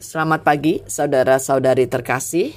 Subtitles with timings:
[0.00, 2.56] Selamat pagi saudara-saudari terkasih.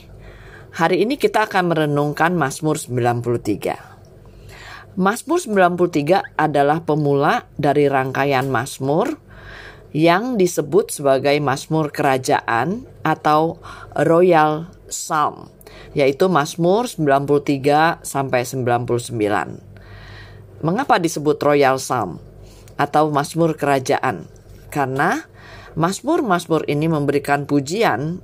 [0.80, 4.96] Hari ini kita akan merenungkan Mazmur 93.
[4.96, 9.20] Mazmur 93 adalah pemula dari rangkaian Mazmur
[9.92, 13.60] yang disebut sebagai Mazmur Kerajaan atau
[13.92, 15.52] Royal Psalm,
[15.92, 20.64] yaitu Mazmur 93 sampai 99.
[20.64, 22.24] Mengapa disebut Royal Psalm
[22.80, 24.32] atau Mazmur Kerajaan?
[24.72, 25.28] Karena
[25.74, 28.22] Mazmur-mazmur ini memberikan pujian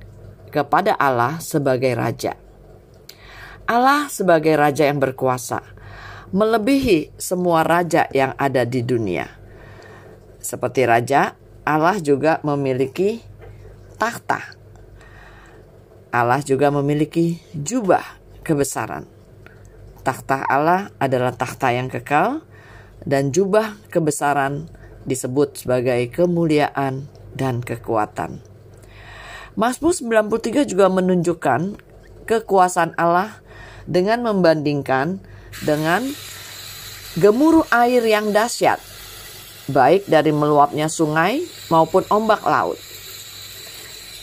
[0.54, 2.38] kepada Allah sebagai raja.
[3.66, 5.58] Allah sebagai raja yang berkuasa,
[6.30, 9.26] melebihi semua raja yang ada di dunia.
[10.38, 11.34] Seperti raja,
[11.66, 13.18] Allah juga memiliki
[13.98, 14.54] tahta.
[16.14, 18.02] Allah juga memiliki jubah
[18.46, 19.06] kebesaran.
[20.06, 22.46] Tahta Allah adalah tahta yang kekal
[23.02, 24.70] dan jubah kebesaran
[25.02, 28.42] disebut sebagai kemuliaan dan kekuatan.
[29.58, 31.76] Mazmur 93 juga menunjukkan
[32.24, 33.42] kekuasaan Allah
[33.90, 35.18] dengan membandingkan
[35.66, 36.06] dengan
[37.18, 38.78] gemuruh air yang dahsyat,
[39.66, 42.78] baik dari meluapnya sungai maupun ombak laut.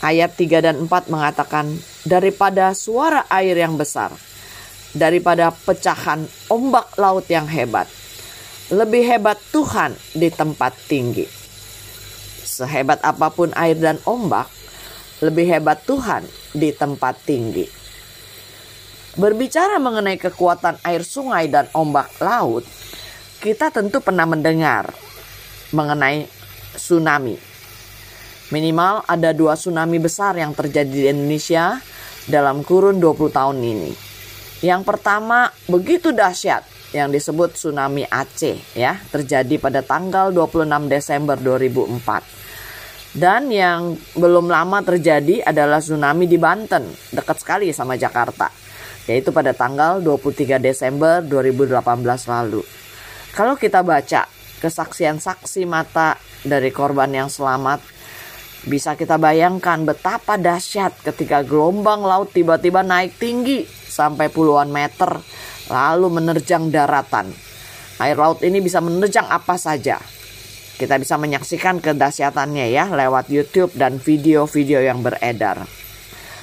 [0.00, 4.14] Ayat 3 dan 4 mengatakan, daripada suara air yang besar,
[4.96, 7.90] daripada pecahan ombak laut yang hebat,
[8.72, 11.37] lebih hebat Tuhan di tempat tinggi.
[12.58, 14.50] Sehebat apa pun air dan ombak,
[15.22, 17.62] lebih hebat Tuhan di tempat tinggi.
[19.14, 22.66] Berbicara mengenai kekuatan air sungai dan ombak laut,
[23.38, 24.90] kita tentu pernah mendengar
[25.70, 26.26] mengenai
[26.74, 27.38] tsunami.
[28.50, 31.78] Minimal ada dua tsunami besar yang terjadi di Indonesia
[32.26, 33.92] dalam kurun 20 tahun ini.
[34.64, 42.47] Yang pertama begitu dahsyat yang disebut tsunami Aceh ya, terjadi pada tanggal 26 Desember 2004.
[43.08, 48.52] Dan yang belum lama terjadi adalah tsunami di Banten, dekat sekali sama Jakarta,
[49.08, 51.80] yaitu pada tanggal 23 Desember 2018
[52.28, 52.60] lalu.
[53.32, 54.28] Kalau kita baca
[54.60, 57.80] kesaksian saksi mata dari korban yang selamat,
[58.68, 65.16] bisa kita bayangkan betapa dahsyat ketika gelombang laut tiba-tiba naik tinggi sampai puluhan meter,
[65.72, 67.32] lalu menerjang daratan.
[67.98, 69.96] Air laut ini bisa menerjang apa saja,
[70.78, 75.66] kita bisa menyaksikan kedahsyatannya ya lewat YouTube dan video-video yang beredar.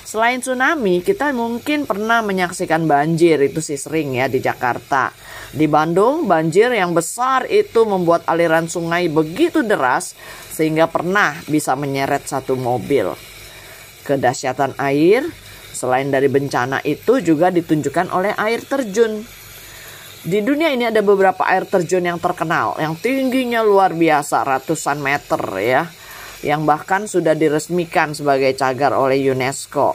[0.06, 5.10] Selain tsunami, kita mungkin pernah menyaksikan banjir itu sih sering ya di Jakarta.
[5.50, 10.14] Di Bandung, banjir yang besar itu membuat aliran sungai begitu deras
[10.54, 13.18] sehingga pernah bisa menyeret satu mobil.
[14.06, 15.26] Kedahsyatan air
[15.74, 19.26] selain dari bencana itu juga ditunjukkan oleh air terjun.
[20.26, 25.38] Di dunia ini ada beberapa air terjun yang terkenal, yang tingginya luar biasa, ratusan meter
[25.62, 25.86] ya,
[26.42, 29.94] yang bahkan sudah diresmikan sebagai cagar oleh UNESCO.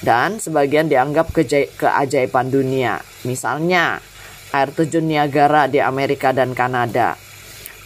[0.00, 1.36] Dan sebagian dianggap
[1.76, 3.04] keajaiban dunia.
[3.28, 4.00] Misalnya,
[4.56, 7.20] air terjun Niagara di Amerika dan Kanada,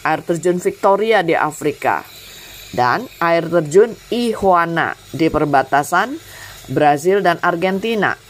[0.06, 2.06] air terjun Victoria di Afrika,
[2.70, 6.22] dan air terjun Ihuana di perbatasan
[6.70, 8.23] Brazil dan Argentina.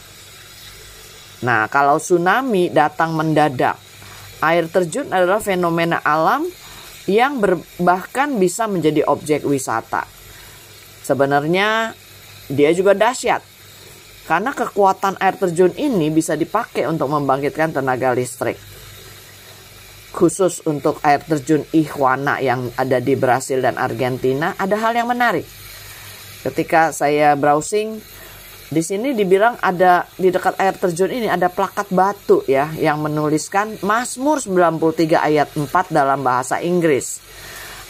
[1.43, 3.75] Nah, kalau tsunami datang mendadak,
[4.45, 6.47] air terjun adalah fenomena alam
[7.11, 7.41] yang
[7.81, 10.07] bahkan bisa menjadi objek wisata.
[11.05, 11.93] Sebenarnya
[12.49, 13.45] dia juga dahsyat
[14.25, 18.57] karena kekuatan air terjun ini bisa dipakai untuk membangkitkan tenaga listrik.
[20.15, 25.45] Khusus untuk air terjun Ihuana yang ada di Brasil dan Argentina, ada hal yang menarik.
[26.41, 27.99] Ketika saya browsing,
[28.75, 33.79] di sini dibilang ada di dekat air terjun ini ada plakat batu ya yang menuliskan
[33.87, 37.23] Mazmur 93 ayat 4 dalam bahasa Inggris.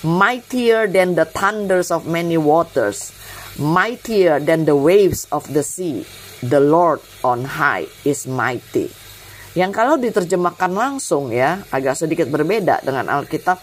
[0.05, 3.17] Mightier than the thunders of many waters,
[3.57, 6.05] mightier than the waves of the sea,
[6.45, 8.93] the Lord on high is mighty.
[9.57, 13.57] Yang kalau diterjemahkan langsung ya agak sedikit berbeda dengan Alkitab.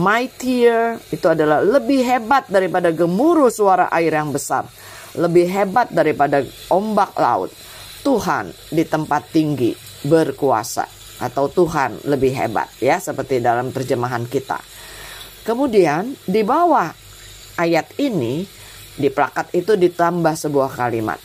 [0.00, 4.64] Mightier itu adalah lebih hebat daripada gemuruh suara air yang besar
[5.16, 7.50] lebih hebat daripada ombak laut.
[8.04, 9.74] Tuhan di tempat tinggi
[10.04, 10.86] berkuasa
[11.18, 14.60] atau Tuhan lebih hebat ya seperti dalam terjemahan kita.
[15.42, 16.92] Kemudian di bawah
[17.58, 18.46] ayat ini
[18.98, 21.18] di plakat itu ditambah sebuah kalimat.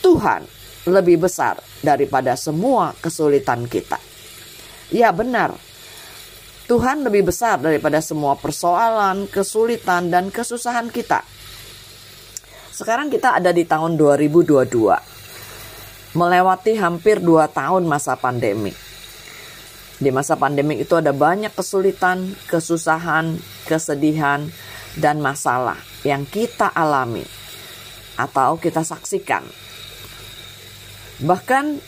[0.00, 0.46] Tuhan
[0.88, 4.00] lebih besar daripada semua kesulitan kita.
[4.88, 5.52] Ya benar.
[6.68, 11.24] Tuhan lebih besar daripada semua persoalan, kesulitan dan kesusahan kita.
[12.78, 16.14] Sekarang kita ada di tahun 2022.
[16.14, 18.70] Melewati hampir 2 tahun masa pandemi.
[19.98, 23.34] Di masa pandemi itu ada banyak kesulitan, kesusahan,
[23.66, 24.46] kesedihan,
[24.94, 25.74] dan masalah
[26.06, 27.26] yang kita alami
[28.14, 29.42] atau kita saksikan.
[31.18, 31.82] Bahkan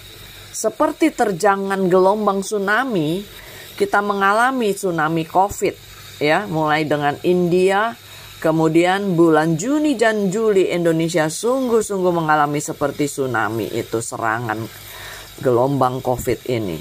[0.50, 3.22] seperti terjangan gelombang tsunami,
[3.78, 5.78] kita mengalami tsunami Covid
[6.18, 7.94] ya, mulai dengan India,
[8.40, 14.64] kemudian bulan Juni dan Juli Indonesia sungguh-sungguh mengalami seperti tsunami itu serangan
[15.44, 16.80] gelombang Covid ini.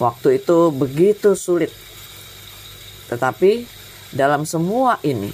[0.00, 1.68] Waktu itu begitu sulit.
[3.12, 3.68] Tetapi
[4.16, 5.28] dalam semua ini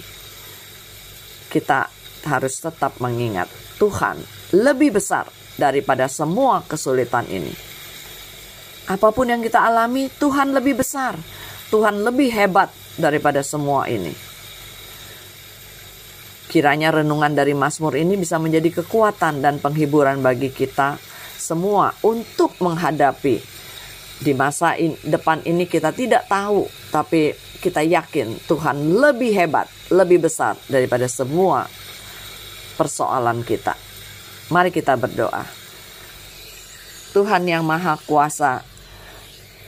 [1.54, 1.86] kita
[2.26, 3.46] harus tetap mengingat
[3.78, 4.18] Tuhan
[4.58, 7.54] lebih besar daripada semua kesulitan ini.
[8.90, 11.14] Apa pun yang kita alami, Tuhan lebih besar.
[11.70, 14.25] Tuhan lebih hebat daripada semua ini.
[16.46, 20.94] Kiranya renungan dari Mazmur ini bisa menjadi kekuatan dan penghiburan bagi kita
[21.36, 23.36] semua untuk menghadapi
[24.16, 30.24] di masa in, depan ini kita tidak tahu tapi kita yakin Tuhan lebih hebat, lebih
[30.24, 31.68] besar daripada semua
[32.76, 33.74] persoalan kita.
[34.52, 35.42] Mari kita berdoa.
[37.16, 38.60] Tuhan yang Maha Kuasa,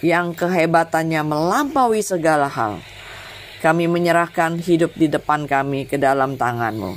[0.05, 2.79] yang kehebatannya melampaui segala hal,
[3.59, 6.95] kami menyerahkan hidup di depan kami ke dalam tanganmu.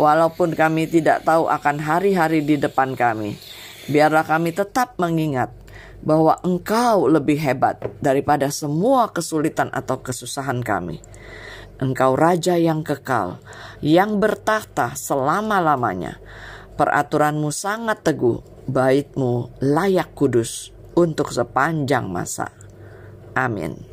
[0.00, 3.38] Walaupun kami tidak tahu akan hari-hari di depan kami,
[3.86, 5.54] biarlah kami tetap mengingat
[6.02, 10.98] bahwa Engkau lebih hebat daripada semua kesulitan atau kesusahan kami.
[11.78, 13.38] Engkau Raja yang kekal,
[13.82, 16.18] yang bertahta selama-lamanya.
[16.74, 22.50] Peraturanmu sangat teguh, baitmu layak kudus untuk sepanjang masa.
[23.34, 23.91] Amin.